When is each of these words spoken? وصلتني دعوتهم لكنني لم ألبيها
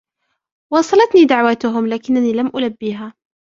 وصلتني 0.73 1.25
دعوتهم 1.25 1.87
لكنني 1.87 2.33
لم 2.33 2.51
ألبيها 2.57 3.13